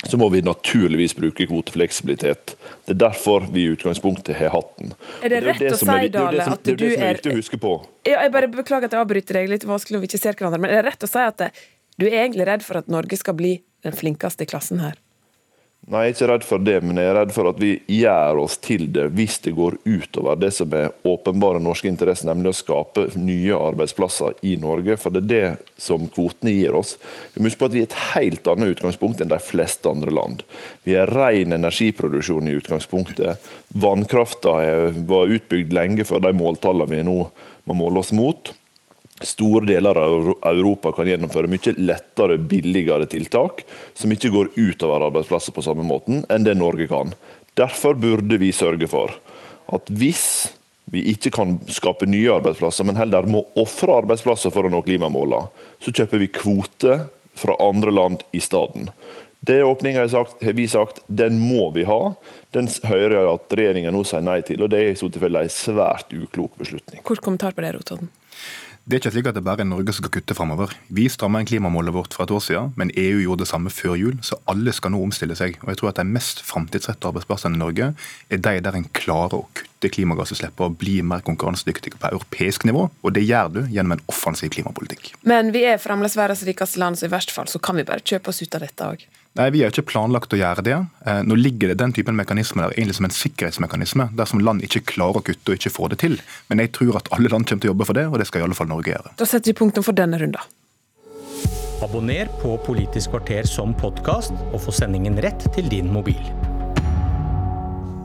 så 0.09 0.17
må 0.17 0.31
vi 0.33 0.41
naturligvis 0.41 1.13
bruke 1.19 1.45
kvotefleksibilitet. 1.45 2.55
Det 2.87 2.95
er 2.95 3.01
derfor 3.03 3.45
vi 3.53 3.67
i 3.67 3.75
utgangspunktet 3.75 4.39
har 4.39 4.55
hatt 4.55 4.71
den. 4.79 4.95
Er 5.21 5.35
det 5.35 5.43
rett 5.45 5.67
å 5.69 5.77
si, 5.77 6.09
Dale, 6.15 6.47
at 6.55 6.65
du 6.65 6.73
er 6.73 6.79
Det 6.79 6.87
er 6.87 6.87
det 6.87 6.95
som 6.95 7.05
er 7.05 7.19
viktig 7.19 7.35
å 7.35 7.41
huske 7.43 7.61
på. 7.61 7.75
Ja, 8.09 8.23
jeg 8.23 8.33
bare 8.33 8.49
Beklager 8.49 8.89
at 8.89 8.97
jeg 8.97 9.05
avbryter 9.05 9.37
deg, 9.37 9.53
litt 9.53 9.69
vanskelig 9.69 10.01
om 10.01 10.07
vi 10.07 10.09
ikke 10.09 10.23
ser 10.23 10.39
hverandre. 10.39 10.63
Men 10.65 10.73
er 10.73 10.81
det 10.81 10.95
rett 10.95 11.05
å 11.05 11.11
si 11.11 11.21
at 11.21 11.45
du 12.01 12.09
er 12.09 12.25
egentlig 12.25 12.49
redd 12.49 12.65
for 12.67 12.81
at 12.81 12.91
Norge 12.93 13.19
skal 13.21 13.37
bli 13.39 13.59
den 13.85 13.97
flinkeste 13.97 14.47
i 14.47 14.51
klassen 14.51 14.81
her? 14.83 14.99
Nei, 15.91 16.03
jeg 16.05 16.11
er 16.11 16.15
ikke 16.15 16.27
redd 16.29 16.45
for 16.45 16.63
det, 16.63 16.75
men 16.85 16.99
jeg 17.01 17.09
er 17.09 17.17
redd 17.17 17.31
for 17.33 17.49
at 17.49 17.57
vi 17.59 17.71
gjør 17.89 18.43
oss 18.43 18.59
til 18.63 18.85
det 18.93 19.07
hvis 19.17 19.39
det 19.47 19.55
går 19.57 19.79
utover 19.89 20.37
det 20.39 20.51
som 20.53 20.75
er 20.77 20.93
åpenbare 21.09 21.63
norske 21.65 21.89
interesser, 21.89 22.29
nemlig 22.29 22.53
å 22.53 22.59
skape 22.59 23.07
nye 23.17 23.57
arbeidsplasser 23.57 24.37
i 24.47 24.53
Norge. 24.61 24.99
For 25.01 25.17
det 25.17 25.23
er 25.25 25.31
det 25.31 25.81
som 25.81 26.05
kvotene 26.13 26.53
gir 26.53 26.77
oss. 26.77 26.95
Vi 27.33 27.41
må 27.41 27.49
huske 27.49 27.63
på 27.65 27.71
at 27.71 27.75
vi 27.79 27.83
er 27.83 27.89
et 27.89 27.99
helt 28.13 28.53
annet 28.53 28.77
utgangspunkt 28.77 29.25
enn 29.25 29.33
de 29.33 29.41
fleste 29.43 29.91
andre 29.91 30.15
land. 30.15 30.45
Vi 30.85 30.95
er 31.01 31.11
ren 31.11 31.57
energiproduksjon 31.57 32.53
i 32.53 32.59
utgangspunktet. 32.61 33.51
Vannkrafta 33.81 34.59
var 35.11 35.33
utbygd 35.33 35.75
lenge 35.75 36.07
før 36.07 36.29
de 36.29 36.37
måltallene 36.37 36.93
vi 36.93 37.03
nå 37.09 37.19
må 37.67 37.81
måle 37.81 38.05
oss 38.05 38.13
mot 38.15 38.53
store 39.27 39.67
deler 39.69 39.99
av 40.01 40.31
Europa 40.49 40.93
kan 40.97 41.09
gjennomføre 41.09 41.51
mye 41.51 41.75
lettere, 41.79 42.39
billigere 42.39 43.09
tiltak, 43.11 43.65
som 43.95 44.13
ikke 44.13 44.33
går 44.33 44.53
utover 44.57 45.09
arbeidsplasser 45.11 45.55
på 45.57 45.65
samme 45.65 45.85
måten 45.87 46.25
enn 46.33 46.47
det 46.47 46.57
Norge 46.59 46.89
kan. 46.91 47.13
Derfor 47.59 47.99
burde 48.01 48.41
vi 48.41 48.53
sørge 48.57 48.89
for 48.91 49.13
at 49.71 49.91
hvis 49.93 50.51
vi 50.91 51.05
ikke 51.13 51.31
kan 51.35 51.59
skape 51.71 52.09
nye 52.11 52.33
arbeidsplasser, 52.35 52.87
men 52.87 52.99
heller 52.99 53.29
må 53.31 53.45
ofre 53.61 54.01
arbeidsplasser 54.01 54.51
for 54.55 54.67
å 54.67 54.73
nå 54.73 54.83
klimamålene, 54.87 55.51
så 55.79 55.93
kjøper 55.95 56.23
vi 56.23 56.33
kvoter 56.35 57.05
fra 57.39 57.55
andre 57.63 57.95
land 57.95 58.25
i 58.35 58.41
stedet. 58.43 58.91
Det 59.41 59.63
åpninga 59.65 60.03
har 60.09 60.53
vi 60.53 60.67
sagt, 60.69 61.01
den 61.07 61.39
må 61.41 61.71
vi 61.73 61.87
ha. 61.89 62.15
Den 62.53 62.69
hører 62.85 63.15
jeg 63.17 63.31
at 63.31 63.55
regjeringa 63.57 63.93
nå 63.95 64.03
sier 64.05 64.25
nei 64.25 64.41
til, 64.45 64.61
og 64.61 64.73
det 64.73 64.81
er 64.83 64.91
i 64.93 64.99
så 65.01 65.09
tilfelle 65.09 65.47
en 65.47 65.55
svært 65.55 66.13
uklok 66.13 66.59
beslutning. 66.61 67.01
Kort 67.07 67.23
kommentar 67.25 67.57
på 67.57 67.65
det, 67.65 67.73
Rotevatn. 67.79 68.11
Det 68.91 68.97
er 68.97 69.05
ikke 69.05 69.11
slik 69.15 69.29
at 69.31 69.37
det 69.37 69.45
bare 69.47 69.63
er 69.63 69.69
Norge 69.71 69.93
som 69.95 70.03
skal 70.03 70.11
kutte 70.17 70.35
framover. 70.35 70.73
Vi 70.91 71.05
stramma 71.07 71.39
inn 71.39 71.47
klimamålet 71.47 71.95
vårt 71.95 72.15
for 72.17 72.27
et 72.27 72.33
år 72.35 72.41
siden, 72.43 72.73
men 72.75 72.89
EU 72.99 73.21
gjorde 73.23 73.45
det 73.45 73.51
samme 73.53 73.71
før 73.71 73.95
jul, 73.95 74.17
så 74.27 74.35
alle 74.51 74.73
skal 74.75 74.91
nå 74.91 74.99
omstille 75.05 75.37
seg. 75.39 75.61
Og 75.63 75.71
jeg 75.71 75.79
tror 75.79 75.93
at 75.93 76.01
De 76.01 76.05
mest 76.09 76.43
framtidsrettede 76.43 77.13
arbeidsplassene 77.13 77.55
i 77.55 77.61
Norge 77.61 77.93
er 77.95 78.41
de 78.43 78.55
der 78.67 78.79
en 78.81 78.89
klarer 78.99 79.37
å 79.39 79.47
kutte 79.55 79.93
klimagassutslippene 79.95 80.73
og 80.73 80.81
bli 80.83 80.97
mer 81.07 81.23
konkurransedyktig 81.23 81.95
på 82.01 82.11
europeisk 82.11 82.67
nivå. 82.67 82.89
Og 82.91 83.15
det 83.15 83.23
gjør 83.29 83.55
du 83.55 83.61
gjennom 83.71 83.95
en 83.95 84.03
offensiv 84.11 84.51
klimapolitikk. 84.57 85.13
Men 85.23 85.55
vi 85.55 85.63
er 85.71 85.79
fremdeles 85.79 86.19
verdens 86.19 86.43
rikeste 86.51 86.83
land, 86.83 86.99
så 86.99 87.07
i 87.07 87.15
verste 87.15 87.37
fall 87.37 87.47
så 87.53 87.63
kan 87.63 87.79
vi 87.79 87.87
bare 87.87 88.03
kjøpe 88.03 88.35
oss 88.35 88.43
ut 88.43 88.59
av 88.59 88.67
dette 88.67 88.91
òg. 88.91 89.07
Nei, 89.39 89.51
Vi 89.55 89.63
har 89.63 89.71
ikke 89.71 89.87
planlagt 89.87 90.33
å 90.35 90.39
gjøre 90.41 90.65
det. 90.67 90.77
Eh, 91.07 91.21
nå 91.23 91.37
ligger 91.39 91.71
det 91.71 91.79
den 91.79 91.93
typen 91.95 92.17
mekanisme 92.19 92.65
der 92.65 92.75
egentlig 92.75 92.99
som 92.99 93.07
en 93.07 93.15
sikkerhetsmekanisme, 93.15 94.09
dersom 94.19 94.43
land 94.43 94.65
ikke 94.67 94.83
klarer 94.97 95.21
å 95.21 95.27
kutte 95.27 95.53
og 95.53 95.61
ikke 95.61 95.71
får 95.71 95.93
det 95.95 96.01
til. 96.03 96.19
Men 96.51 96.65
jeg 96.65 96.73
tror 96.75 96.99
at 96.99 97.13
alle 97.15 97.31
land 97.31 97.47
kommer 97.47 97.63
til 97.63 97.71
å 97.71 97.75
jobbe 97.75 97.87
for 97.87 98.01
det, 98.01 98.09
og 98.11 98.19
det 98.19 98.27
skal 98.27 98.43
i 98.43 98.49
alle 98.49 98.59
fall 98.59 98.73
Norge 98.73 98.91
gjøre. 98.91 99.15
Da 99.21 99.29
setter 99.29 99.53
vi 99.53 99.59
punktum 99.63 99.87
for 99.87 99.95
denne 99.95 100.19
runden. 100.19 100.57
Abonner 101.81 102.29
på 102.43 102.59
Politisk 102.67 103.15
kvarter 103.15 103.47
som 103.49 103.71
podkast, 103.73 104.35
og 104.51 104.61
få 104.67 104.75
sendingen 104.75 105.23
rett 105.23 105.47
til 105.55 105.71
din 105.71 105.89
mobil. 105.95 106.19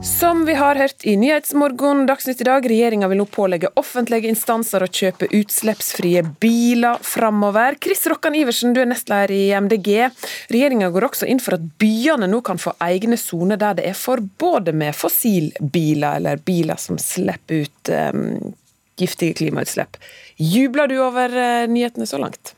Som 0.06 0.46
vi 0.46 0.54
har 0.54 0.76
hørt 0.76 1.06
i 1.06 1.16
Nyhetsmorgon 1.18 2.06
Dagsnytt 2.06 2.42
i 2.42 2.46
dag, 2.46 2.66
regjeringa 2.70 3.08
vil 3.10 3.18
nå 3.18 3.26
pålegge 3.26 3.72
offentlige 3.82 4.30
instanser 4.30 4.84
å 4.86 4.90
kjøpe 4.90 5.26
utslippsfrie 5.34 6.22
biler 6.42 7.02
framover. 7.02 7.80
Chris 7.82 8.06
Rokkan 8.12 8.38
Iversen, 8.38 8.76
du 8.76 8.84
er 8.84 8.90
nestleder 8.92 9.34
i 9.34 9.48
MDG. 9.58 9.90
Regjeringa 10.54 10.92
går 10.94 11.08
også 11.10 11.26
inn 11.26 11.42
for 11.42 11.58
at 11.58 11.66
byene 11.82 12.30
nå 12.30 12.44
kan 12.46 12.62
få 12.62 12.76
egne 12.86 13.18
soner 13.18 13.58
der 13.58 13.80
det 13.80 13.88
er 13.90 13.98
forbud 13.98 14.70
med 14.78 14.94
fossilbiler, 14.94 16.20
eller 16.22 16.44
biler 16.46 16.78
som 16.82 17.02
slipper 17.02 17.66
ut 17.66 17.94
um, 18.14 18.54
giftige 19.02 19.40
klimautslipp. 19.42 19.98
Jubler 20.38 20.94
du 20.94 21.00
over 21.00 21.34
eh, 21.34 21.66
nyhetene 21.72 22.06
så 22.06 22.22
langt? 22.22 22.54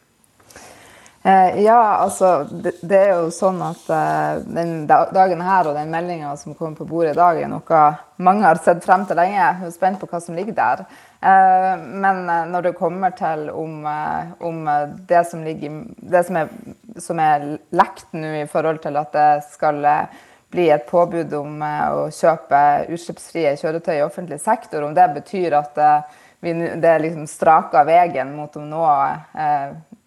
Eh, 1.28 1.62
ja, 1.62 1.98
altså 1.98 2.48
det, 2.82 2.96
er 2.96 3.10
jo 3.18 3.32
sånn 3.36 3.58
at 3.66 3.88
uh, 3.92 4.38
den 4.48 4.86
dagen 4.88 5.42
her 5.44 5.68
og 5.68 5.76
den 5.76 5.90
meldinga 5.92 6.30
som 6.40 6.54
kommer 6.56 6.78
på 6.78 6.86
bordet 6.88 7.18
i 7.18 7.18
dag, 7.18 7.42
er 7.44 7.50
noe 7.52 7.80
mange 8.24 8.46
har 8.48 8.62
sett 8.64 8.86
frem 8.86 9.04
til 9.10 9.20
lenge. 9.20 9.36
Jeg 9.36 9.66
er 9.68 9.74
spent 9.76 10.00
på 10.00 10.08
hva 10.08 10.22
som 10.24 10.38
ligger 10.38 10.56
der. 10.56 10.86
Uh, 11.20 11.74
men 12.06 12.22
når 12.54 12.70
det 12.70 12.78
kommer 12.80 13.12
til 13.18 13.50
om, 13.52 13.84
om 14.40 14.62
det 15.10 15.26
som 15.28 15.44
ligger 15.44 15.82
det 16.16 16.24
som 16.30 16.40
er, 16.40 16.56
som 17.10 17.20
er 17.20 17.50
lekt 17.76 18.16
nå 18.16 18.32
i 18.46 18.48
forhold 18.48 18.80
til 18.86 19.02
at 19.02 19.12
det 19.18 19.28
skal 19.52 19.84
bli 20.54 20.70
et 20.72 20.88
påbud 20.88 21.36
om 21.42 21.60
å 21.60 22.08
kjøpe 22.08 22.62
utslippsfrie 22.88 23.52
kjøretøy 23.60 23.98
i 23.98 24.06
offentlig 24.06 24.40
sektor, 24.40 24.88
om 24.88 24.96
det 24.96 25.12
betyr 25.20 25.60
at 25.60 25.76
vi, 26.40 26.56
det 26.56 26.88
er 26.88 27.04
liksom 27.04 27.28
straka 27.28 27.84
veien 27.84 28.32
mot 28.38 28.56
å 28.56 28.64
nå 28.64 28.88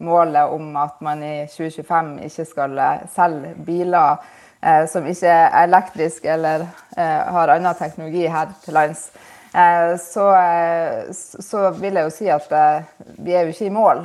målet 0.00 0.52
om 0.52 0.76
at 0.80 1.00
man 1.04 1.22
i 1.22 1.34
2025 1.46 2.14
ikke 2.28 2.46
skal 2.48 2.78
eh, 2.78 3.02
selge 3.14 3.54
biler 3.66 4.22
eh, 4.62 4.86
som 4.88 5.06
ikke 5.06 5.32
er 5.32 5.58
elektriske 5.64 6.32
eller 6.32 6.64
eh, 6.96 7.20
har 7.36 7.54
annen 7.56 7.78
teknologi 7.78 8.26
her 8.30 8.54
til 8.64 8.76
lands. 8.78 9.10
Eh, 9.54 9.98
så, 9.98 10.36
eh, 10.36 11.12
så, 11.40 11.70
vil 11.70 11.94
jeg 11.98 12.06
jo 12.06 12.12
si 12.14 12.28
at 12.30 12.52
eh, 12.54 12.82
vi 13.18 13.34
er 13.34 13.46
jo 13.46 13.54
ikke 13.54 13.66
i 13.66 13.74
mål, 13.74 14.04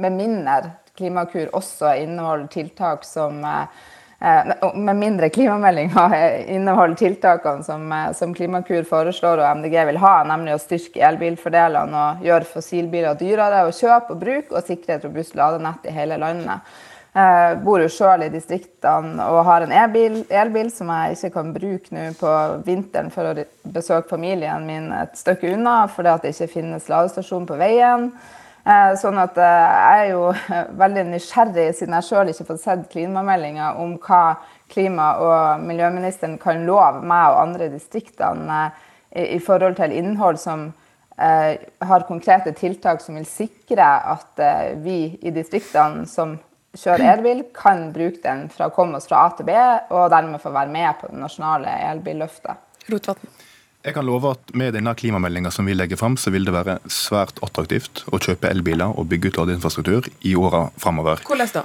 med 0.00 0.16
mindre 0.16 0.72
Klimakur 0.98 1.52
også 1.54 1.92
inneholder 1.94 2.48
tiltak 2.50 3.04
som 3.06 3.44
med 4.74 4.96
mindre 4.96 5.28
klimameldinga 5.28 6.28
inneholder 6.46 6.96
tiltakene 6.96 7.62
som, 7.64 7.92
eh, 7.92 8.12
som, 8.12 8.34
Klimakur 8.34 8.82
foreslår 8.82 9.38
og 9.38 9.60
MDG 9.60 9.78
vil 9.92 10.00
ha, 10.02 10.14
nemlig 10.26 10.56
å 10.56 10.62
styrke 10.62 11.04
elbilfordelene 11.06 12.02
og 12.02 12.26
gjøre 12.26 12.50
fossilbiler 12.50 13.18
dyrere 13.18 13.62
å 13.66 13.74
kjøpe 13.74 14.16
og 14.16 14.22
bruke, 14.22 14.54
og 14.56 14.66
sikre 14.66 14.96
et 14.96 15.06
robust 15.06 15.38
ladenett 15.38 15.86
i 15.86 15.94
hele 15.94 16.18
landet. 16.18 16.78
Jeg 17.18 17.52
eh, 17.52 17.60
bor 17.62 17.80
jo 17.80 17.88
sjøl 17.90 18.26
i 18.26 18.32
distriktene 18.32 19.28
og 19.30 19.44
har 19.46 19.64
en 19.64 19.76
elbil, 19.84 20.18
elbil 20.28 20.68
som 20.74 20.90
jeg 20.92 21.14
ikke 21.14 21.32
kan 21.38 21.54
bruke 21.54 21.94
nå 21.94 22.08
på 22.18 22.34
vinteren 22.66 23.14
for 23.14 23.30
å 23.30 23.46
besøke 23.70 24.10
familien 24.10 24.66
min 24.66 24.90
et 24.98 25.14
stykke 25.18 25.54
unna, 25.54 25.78
fordi 25.94 26.18
det 26.24 26.34
ikke 26.34 26.52
finnes 26.58 26.90
ladestasjon 26.90 27.46
på 27.48 27.58
veien. 27.58 28.10
Eh, 28.68 28.94
sånn 29.00 29.16
at 29.16 29.38
eh, 29.40 29.66
jeg 29.72 30.00
er 30.02 30.10
jo 30.10 30.24
veldig 30.82 31.04
nysgjerrig, 31.08 31.70
siden 31.76 31.94
jeg 31.96 32.04
sjøl 32.04 32.32
ikke 32.32 32.42
har 32.44 32.48
fått 32.50 32.64
sett 32.66 32.82
klimameldinga, 32.92 33.70
om 33.80 33.94
hva 34.02 34.24
klima- 34.68 35.14
og 35.24 35.62
miljøministeren 35.64 36.36
kan 36.42 36.66
love 36.68 37.00
meg 37.00 37.30
og 37.32 37.40
andre 37.46 37.70
distriktene 37.72 38.66
eh, 38.66 39.38
i 39.38 39.40
forhold 39.40 39.78
til 39.80 39.96
innhold 39.96 40.40
som 40.42 40.70
har 41.18 42.04
konkrete 42.06 42.52
tiltak 42.54 43.00
som 43.02 43.16
vil 43.18 43.24
sikre 43.26 43.82
at 43.82 44.38
vi 44.84 45.16
i 45.18 45.32
distriktene 45.34 46.04
som 46.06 46.36
kjører 46.78 47.16
elbil, 47.16 47.40
kan 47.50 47.88
bruke 47.90 48.22
den 48.22 48.44
fra 48.54 48.68
å 48.68 48.74
komme 48.76 49.00
oss 49.00 49.10
fra 49.10 49.24
A 49.26 49.32
til 49.34 49.48
B, 49.48 49.56
og 49.90 50.12
dermed 50.14 50.38
få 50.38 50.54
være 50.54 50.70
med 50.70 51.00
på 51.00 51.10
det 51.10 51.18
nasjonale 51.18 51.74
elbilløftet. 51.88 52.62
Rotvatn. 52.86 53.37
Jeg 53.86 53.94
kan 53.94 54.06
love 54.06 54.34
at 54.34 54.54
Med 54.58 54.74
denne 54.74 54.94
klimameldinga 54.94 55.52
som 55.54 55.66
vi 55.68 55.76
legger 55.76 55.96
fram, 55.96 56.16
så 56.18 56.32
vil 56.34 56.44
det 56.48 56.54
være 56.56 56.78
svært 56.90 57.38
attraktivt 57.44 58.04
å 58.10 58.18
kjøpe 58.18 58.50
elbiler 58.50 58.94
og 58.94 59.08
bygge 59.10 59.32
ut 59.32 59.42
ladeinfrastruktur 59.42 60.08
i 60.26 60.34
åra 60.36 60.68
framover. 60.76 61.22
Hvordan 61.26 61.52
da? 61.54 61.64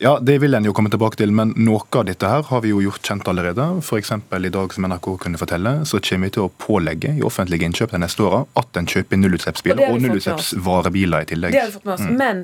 Ja, 0.00 0.18
Det 0.18 0.38
vil 0.40 0.54
en 0.56 0.64
jo 0.64 0.72
komme 0.72 0.88
tilbake 0.88 1.18
til, 1.20 1.32
men 1.32 1.52
noe 1.60 1.82
av 1.92 2.06
dette 2.08 2.28
her 2.28 2.46
har 2.48 2.62
vi 2.64 2.70
jo 2.70 2.78
gjort 2.80 3.04
kjent 3.04 3.26
allerede. 3.28 3.66
F.eks. 3.84 4.12
i 4.16 4.52
dag, 4.52 4.72
som 4.72 4.86
NRK 4.88 5.08
kunne 5.20 5.40
fortelle, 5.40 5.74
så 5.84 6.00
kommer 6.00 6.30
vi 6.30 6.36
til 6.38 6.46
å 6.46 6.52
pålegge 6.56 7.12
i 7.18 7.26
offentlige 7.26 7.68
innkjøp 7.68 7.92
de 7.92 8.00
neste 8.00 8.24
åra 8.24 8.46
at 8.56 8.80
en 8.80 8.88
kjøper 8.88 9.20
nullutslippsbiler 9.20 9.82
og, 9.84 9.98
og 9.98 10.06
nullutslippsvarebiler 10.06 11.26
i 11.26 11.30
tillegg. 11.34 11.52
Det 11.52 11.60
har 11.60 11.68
vi 11.68 11.76
fått 11.76 11.90
med 11.90 11.94
oss. 11.98 12.06
Mm. 12.08 12.16
Men 12.16 12.42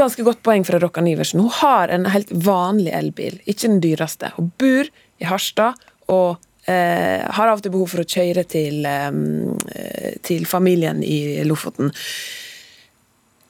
ganske 0.00 0.24
godt 0.24 0.40
poeng 0.46 0.64
fra 0.64 0.80
Rokkan 0.80 1.10
Iversen. 1.12 1.44
Hun 1.44 1.52
har 1.60 1.92
en 1.92 2.08
helt 2.14 2.32
vanlig 2.32 2.96
elbil, 2.96 3.36
ikke 3.44 3.68
den 3.68 3.82
dyreste. 3.84 4.32
Hun 4.38 4.48
bor 4.56 4.88
i 4.88 5.28
Harstad 5.28 5.76
og 6.08 6.40
Eh, 6.66 7.22
har 7.30 7.52
til 7.62 7.70
behov 7.70 7.92
for 7.92 8.02
å 8.02 8.08
kjøre 8.10 8.42
til, 8.50 8.86
eh, 8.86 10.16
til 10.26 10.46
familien 10.50 11.02
i 11.04 11.44
Lofoten. 11.44 11.92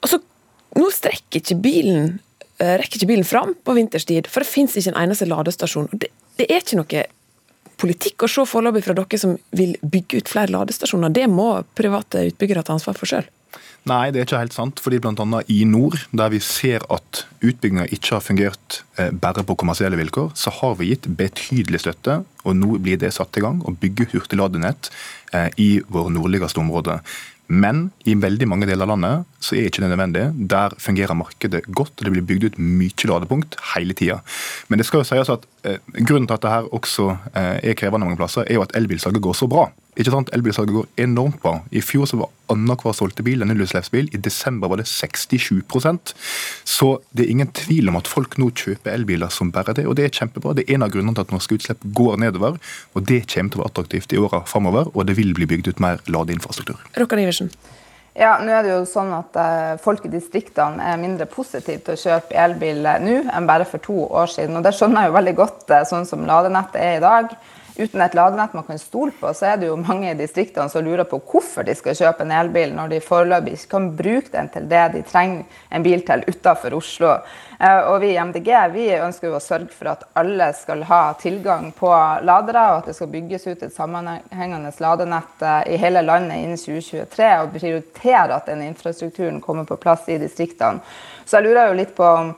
Og 0.03 0.09
så, 0.09 0.21
Nå 0.77 0.91
strekker 0.93 1.39
ikke 1.41 1.55
bilen 1.57 2.19
eh, 2.59 2.75
rekker 2.77 2.99
ikke 2.99 3.09
bilen 3.09 3.25
fram 3.25 3.55
på 3.65 3.73
vinterstid, 3.73 4.27
for 4.29 4.43
det 4.43 4.51
fins 4.51 4.75
ikke 4.77 4.91
en 4.93 5.07
eneste 5.07 5.25
ladestasjon. 5.25 5.89
Det, 5.93 6.11
det, 6.37 6.45
er 6.45 6.61
ikke 6.61 6.77
noe 6.77 7.05
politikk 7.81 8.25
å 8.25 8.29
se 8.29 8.45
foreløpig 8.45 8.83
fra 8.85 8.93
dere 8.97 9.17
som 9.21 9.33
vil 9.57 9.73
bygge 9.81 10.21
ut 10.21 10.29
flere 10.29 10.53
ladestasjoner. 10.53 11.13
Det 11.13 11.25
må 11.29 11.63
private 11.77 12.27
utbyggere 12.29 12.65
ta 12.65 12.75
ansvar 12.75 12.97
for 12.97 13.09
sjøl. 13.09 13.25
Nei, 13.87 14.09
det 14.11 14.19
er 14.19 14.27
ikke 14.27 14.41
helt 14.41 14.55
sant. 14.55 14.81
fordi 14.83 14.99
bl.a. 14.99 15.41
i 15.47 15.61
nord, 15.67 15.95
der 16.11 16.31
vi 16.33 16.41
ser 16.43 16.83
at 16.91 17.23
utbygginga 17.39 17.87
ikke 17.95 18.17
har 18.17 18.25
fungert 18.25 18.81
eh, 18.99 19.13
bare 19.15 19.45
på 19.47 19.55
kommersielle 19.55 19.99
vilkår, 19.99 20.33
så 20.35 20.51
har 20.59 20.75
vi 20.79 20.91
gitt 20.91 21.07
betydelig 21.19 21.85
støtte, 21.85 22.19
og 22.43 22.59
nå 22.59 22.81
blir 22.83 22.99
det 22.99 23.13
satt 23.15 23.39
i 23.39 23.45
gang 23.45 23.61
å 23.63 23.75
bygge 23.79 24.09
hurtigladenett 24.11 24.91
eh, 25.31 25.49
i 25.55 25.69
våre 25.87 26.11
nordligste 26.11 26.59
områder. 26.63 26.99
Men 27.47 27.85
i 28.03 28.15
veldig 28.19 28.47
mange 28.51 28.67
deler 28.67 28.83
av 28.83 28.91
landet 28.91 29.43
så 29.43 29.55
er 29.55 29.69
ikke 29.69 29.79
det 29.85 29.91
nødvendig. 29.93 30.25
Der 30.51 30.75
fungerer 30.83 31.15
markedet 31.15 31.63
godt, 31.71 31.95
og 31.95 32.03
det 32.03 32.11
blir 32.11 32.25
bygd 32.27 32.49
ut 32.49 32.59
mye 32.59 33.07
ladepunkt 33.07 33.55
hele 33.73 33.95
tida. 33.95 34.19
Men 34.67 34.81
det 34.81 34.87
skal 34.89 35.03
jo 35.03 35.07
sies 35.07 35.31
at 35.31 35.47
eh, 35.63 35.79
grunnen 36.01 36.27
til 36.27 36.35
at 36.35 36.43
dette 36.43 36.75
også 36.75 37.09
eh, 37.31 37.69
er 37.71 37.79
krevende 37.79 38.09
mange 38.09 38.19
plasser, 38.19 38.43
er 38.43 38.59
jo 38.59 38.67
at 38.67 38.75
elbilsalget 38.75 39.23
går 39.23 39.39
så 39.39 39.47
bra. 39.51 39.69
Ikke 39.97 40.13
sant? 40.13 40.29
Elbilsalget 40.35 40.75
går 40.75 40.89
enormt 41.01 41.39
bra. 41.41 41.55
I 41.73 41.81
fjor 41.81 42.05
så 42.09 42.19
var 42.19 42.33
annenhver 42.53 42.93
solgte 42.95 43.25
bil 43.25 43.41
en 43.41 43.49
nullutslippsbil. 43.51 44.11
I 44.13 44.21
desember 44.21 44.69
var 44.69 44.81
det 44.81 44.87
67% 44.87 46.13
Så 46.65 46.89
det 47.11 47.25
er 47.25 47.31
ingen 47.33 47.49
tvil 47.51 47.89
om 47.89 47.97
at 47.97 48.09
folk 48.09 48.37
nå 48.37 48.51
kjøper 48.53 48.93
elbiler 48.93 49.33
som 49.33 49.51
bare 49.51 49.73
det, 49.73 49.87
og 49.87 49.97
det 49.97 50.05
er 50.05 50.13
kjempebra. 50.13 50.53
Det 50.57 50.67
er 50.67 50.77
en 50.77 50.85
av 50.85 50.93
grunnene 50.93 51.17
til 51.17 51.25
at 51.25 51.33
norske 51.33 51.57
utslipp 51.57 51.81
går 51.97 52.21
nedover, 52.21 52.59
og 52.93 53.09
det 53.09 53.23
kommer 53.31 53.51
til 53.51 53.59
å 53.59 53.65
være 53.65 53.73
attraktivt 53.73 54.13
i 54.13 54.21
åra 54.21 54.43
framover, 54.45 54.93
og 54.93 55.09
det 55.09 55.17
vil 55.17 55.33
bli 55.33 55.49
bygd 55.49 55.73
ut 55.73 55.83
mer 55.83 56.03
ladeinfrastruktur. 56.05 56.79
Rokkan 56.97 57.23
Iversen. 57.23 57.51
Ja, 58.17 58.37
nå 58.41 58.49
er 58.49 58.63
det 58.65 58.71
jo 58.71 58.79
sånn 58.89 59.11
at 59.13 59.35
uh, 59.37 59.75
Folk 59.81 60.07
i 60.07 60.09
distriktene 60.09 60.81
er 60.81 60.97
mindre 60.97 61.27
positive 61.29 61.83
til 61.85 61.93
å 61.93 62.01
kjøpe 62.01 62.37
elbil 62.45 62.81
nå 62.81 63.19
enn 63.29 63.49
bare 63.49 63.67
for 63.69 63.81
to 63.83 64.07
år 64.07 64.31
siden. 64.33 64.57
og 64.57 64.65
Det 64.65 64.73
skjønner 64.73 65.05
jeg 65.05 65.11
jo 65.11 65.17
veldig 65.19 65.35
godt, 65.37 65.65
uh, 65.69 65.83
sånn 65.85 66.07
som 66.09 66.25
ladenettet 66.25 66.81
er 66.81 66.97
i 66.97 67.03
dag 67.03 67.37
uten 67.79 68.01
et 68.01 68.15
ladenett 68.17 68.53
man 68.53 68.65
kan 68.67 68.79
stole 68.79 69.13
på, 69.19 69.31
så 69.33 69.51
er 69.51 69.57
det 69.61 69.69
jo 69.69 69.77
mange 69.79 70.11
i 70.11 70.17
distriktene 70.17 70.69
som 70.69 70.85
lurer 70.85 71.07
på 71.09 71.19
hvorfor 71.31 71.65
de 71.67 71.75
skal 71.77 71.97
kjøpe 71.97 72.25
en 72.25 72.33
elbil 72.35 72.73
når 72.75 72.93
de 72.93 73.01
foreløpig 73.03 73.53
ikke 73.57 73.73
kan 73.75 73.91
bruke 73.97 74.33
den 74.33 74.49
til 74.53 74.67
det 74.71 74.85
de 74.95 75.03
trenger 75.07 75.61
en 75.69 75.85
bil 75.85 76.03
til 76.07 76.25
utenfor 76.27 76.77
Oslo. 76.77 77.13
Eh, 77.59 77.79
og 77.89 77.99
vi 78.03 78.11
i 78.13 78.19
MDG 78.21 78.49
vi 78.73 78.87
ønsker 78.97 79.31
jo 79.31 79.37
å 79.37 79.43
sørge 79.43 79.73
for 79.73 79.91
at 79.93 80.03
alle 80.17 80.51
skal 80.57 80.83
ha 80.89 81.01
tilgang 81.21 81.71
på 81.77 81.89
ladere, 82.27 82.65
og 82.71 82.81
at 82.81 82.91
det 82.91 82.97
skal 82.97 83.11
bygges 83.13 83.47
ut 83.47 83.63
et 83.65 83.73
sammenhengende 83.73 84.73
ladenett 84.83 85.41
eh, 85.41 85.73
i 85.73 85.79
hele 85.81 86.05
landet 86.05 86.43
innen 86.43 86.61
2023, 86.61 87.31
og 87.41 87.55
prioritere 87.57 88.37
at 88.37 88.51
den 88.51 88.61
infrastrukturen 88.67 89.41
kommer 89.41 89.65
på 89.69 89.79
plass 89.81 90.05
i 90.09 90.19
distriktene. 90.21 90.83
Så 91.25 91.39
jeg 91.39 91.49
lurer 91.49 91.71
jo 91.71 91.81
litt 91.81 91.97
på 91.97 92.05
om 92.07 92.35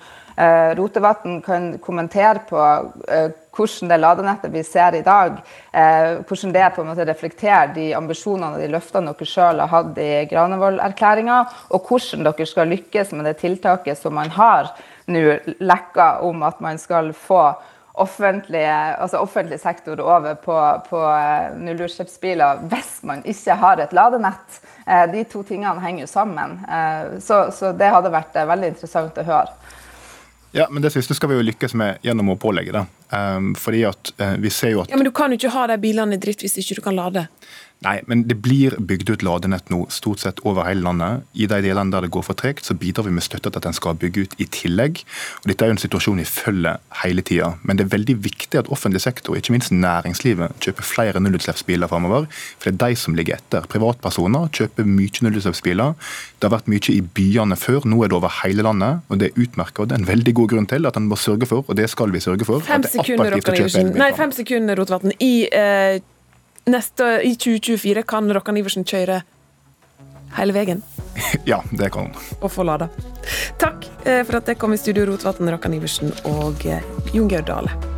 Rotevatn 0.75 1.41
kan 1.41 1.77
kommentere 1.83 2.39
på 2.49 2.59
eh, 3.07 3.31
hvordan 3.55 3.89
det 3.91 3.97
ladenettet 3.99 4.51
vi 4.53 4.63
ser 4.63 4.95
i 4.95 5.01
dag, 5.03 5.39
eh, 5.73 6.19
hvordan 6.27 6.53
det 6.55 6.67
på 6.75 6.83
en 6.83 6.91
måte 6.91 7.07
reflekterer 7.07 7.73
de 7.75 7.89
ambisjonene 7.97 8.55
og 8.55 8.63
de 8.63 8.69
løftene 8.71 9.13
dere 9.13 9.27
selv 9.27 9.65
har 9.65 9.73
hatt 9.73 9.97
i 9.99 10.11
Granevold-erklæringa, 10.31 11.39
og 11.75 11.89
hvordan 11.89 12.23
dere 12.29 12.47
skal 12.47 12.71
lykkes 12.71 13.11
med 13.17 13.27
det 13.27 13.39
tiltaket 13.41 13.99
som 13.99 14.15
man 14.15 14.31
har 14.35 14.71
nå 15.09 15.25
lekka 15.59 16.19
om 16.23 16.45
at 16.47 16.61
man 16.63 16.79
skal 16.79 17.11
få 17.17 17.49
offentlig, 17.99 18.63
altså 18.63 19.19
offentlig 19.19 19.57
sektor 19.59 19.99
over 19.99 20.37
på, 20.39 20.55
på 20.87 20.99
nullutslippsbiler 21.59 22.61
hvis 22.71 22.99
man 23.03 23.25
ikke 23.27 23.57
har 23.59 23.81
et 23.81 23.95
ladenett. 23.97 24.61
De 25.11 25.25
to 25.27 25.41
tingene 25.43 25.81
henger 25.83 26.07
sammen. 26.07 26.61
Så, 27.19 27.49
så 27.51 27.73
det 27.75 27.89
hadde 27.91 28.13
vært 28.13 28.37
veldig 28.53 28.71
interessant 28.71 29.19
å 29.19 29.25
høre. 29.27 29.75
Ja, 30.51 30.67
men 30.69 30.81
Det 30.81 30.89
siste 30.89 31.13
skal 31.13 31.29
vi 31.29 31.35
jo 31.37 31.45
lykkes 31.45 31.75
med 31.77 32.05
gjennom 32.05 32.31
å 32.33 32.37
pålegge 32.39 32.73
det. 32.73 32.85
Um, 33.13 33.51
fordi 33.57 33.83
at 33.85 34.13
uh, 34.17 34.33
vi 34.41 34.49
ser 34.53 34.73
jo 34.73 34.83
at... 34.83 34.89
Ja, 34.89 34.97
Men 34.97 35.05
du 35.05 35.13
kan 35.13 35.29
jo 35.29 35.37
ikke 35.37 35.53
ha 35.53 35.67
de 35.69 35.77
bilene 35.81 36.17
i 36.17 36.21
drift 36.21 36.41
hvis 36.45 36.57
ikke 36.61 36.79
du 36.79 36.83
kan 36.89 36.97
lade. 36.97 37.27
Nei, 37.79 38.01
men 38.11 38.25
det 38.27 38.35
blir 38.43 38.73
bygd 38.75 39.13
ut 39.13 39.21
ladenett 39.23 39.69
nå 39.71 39.85
stort 39.93 40.19
sett 40.19 40.41
over 40.43 40.65
hele 40.67 40.83
landet. 40.83 41.23
I 41.31 41.45
de 41.47 41.61
delene 41.63 41.93
der 41.93 42.03
det 42.03 42.11
går 42.11 42.25
for 42.27 42.35
tregt, 42.35 42.65
så 42.67 42.75
bidrar 42.75 43.05
vi 43.07 43.13
med 43.15 43.23
støtte 43.23 43.47
til 43.47 43.61
at 43.61 43.67
en 43.69 43.77
skal 43.77 43.95
bygge 44.01 44.25
ut 44.25 44.35
i 44.43 44.47
tillegg. 44.51 44.99
Og 45.39 45.47
Dette 45.47 45.63
er 45.63 45.71
jo 45.71 45.75
en 45.77 45.79
situasjon 45.85 46.19
vi 46.19 46.25
følger 46.27 46.81
hele 47.05 47.23
tida. 47.23 47.53
Men 47.63 47.79
det 47.79 47.85
er 47.85 47.93
veldig 47.93 48.17
viktig 48.25 48.59
at 48.59 48.71
offentlig 48.75 48.99
sektor, 49.05 49.39
ikke 49.39 49.55
minst 49.55 49.71
næringslivet, 49.71 50.59
kjøper 50.59 50.89
flere 50.89 51.23
nullutslippsbiler 51.23 51.87
framover. 51.87 52.27
For 52.59 52.67
det 52.67 52.75
er 52.75 52.91
de 52.91 52.99
som 52.99 53.15
ligger 53.15 53.39
etter. 53.39 53.71
Privatpersoner 53.71 54.51
kjøper 54.59 54.91
mye 54.99 55.23
nullutslippsbiler. 55.29 55.95
Det 56.35 56.49
har 56.49 56.57
vært 56.57 56.67
mye 56.75 56.91
i 56.97 56.99
byene 56.99 57.55
før, 57.63 57.87
nå 57.87 58.03
er 58.03 58.11
det 58.11 58.19
over 58.19 58.39
hele 58.41 58.67
landet. 58.67 59.07
Og 59.07 59.23
det 59.23 59.31
er 59.31 59.43
utmerket. 59.47 59.79
Og 59.79 59.87
det 59.87 59.95
er 59.95 60.03
en 60.03 60.11
veldig 60.11 60.35
god 60.43 60.55
grunn 60.57 60.71
til 60.75 60.91
at 60.91 60.99
en 60.99 61.07
må 61.07 61.15
sørge 61.15 61.47
for, 61.47 61.63
og 61.63 61.79
det 61.79 61.87
skal 61.95 62.11
vi 62.11 62.19
sørge 62.27 62.43
for, 62.43 62.59
fem 62.59 62.83
at 62.83 62.91
det 62.91 63.07
er 63.07 63.15
attraktivt 63.15 63.55
å 63.55 63.59
kjøpe 63.63 63.83
elbil. 63.87 63.99
Nei, 64.03 64.13
fem 64.19 64.35
sekunder, 64.35 64.83
Rotevatn. 64.83 65.15
I 65.23 65.35
eh 65.47 66.07
neste, 66.71 67.19
I 67.23 67.35
2024 67.35 68.05
kan 68.07 68.31
Rokkan 68.33 68.57
Iversen 68.59 68.87
kjøre 68.87 69.21
hele 70.39 70.55
veien. 70.55 70.83
Ja, 71.49 71.59
det 71.71 71.91
kan 71.91 72.07
hun. 72.07 72.15
Og 72.39 72.51
få 72.53 72.63
lada. 72.63 72.87
Takk 73.59 73.89
eh, 74.05 74.23
for 74.23 74.39
at 74.39 74.47
jeg 74.47 74.59
kom 74.61 74.73
i 74.73 74.79
studio, 74.79 75.09
Rotvatn, 75.09 75.51
Rokkan 75.51 75.75
Iversen 75.75 76.13
og 76.29 76.65
eh, 76.69 76.85
Jon 77.13 77.27
Georg 77.29 77.49
Dale. 77.49 77.88